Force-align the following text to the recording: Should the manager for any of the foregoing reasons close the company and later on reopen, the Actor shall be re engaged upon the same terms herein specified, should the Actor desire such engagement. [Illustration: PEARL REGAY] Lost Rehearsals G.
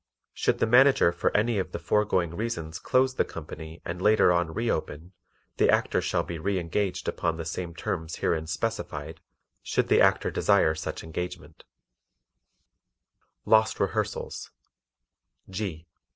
Should 0.33 0.57
the 0.57 0.65
manager 0.65 1.11
for 1.11 1.29
any 1.37 1.59
of 1.59 1.73
the 1.73 1.77
foregoing 1.77 2.33
reasons 2.35 2.79
close 2.79 3.13
the 3.13 3.23
company 3.23 3.83
and 3.85 4.01
later 4.01 4.31
on 4.31 4.51
reopen, 4.51 5.11
the 5.57 5.69
Actor 5.69 6.01
shall 6.01 6.23
be 6.23 6.39
re 6.39 6.57
engaged 6.57 7.07
upon 7.07 7.37
the 7.37 7.45
same 7.45 7.75
terms 7.75 8.15
herein 8.15 8.47
specified, 8.47 9.21
should 9.61 9.89
the 9.89 10.01
Actor 10.01 10.31
desire 10.31 10.73
such 10.73 11.03
engagement. 11.03 11.63
[Illustration: 13.45 13.45
PEARL 13.45 13.45
REGAY] 13.45 13.57
Lost 13.59 13.79
Rehearsals 13.79 14.51
G. 15.51 15.85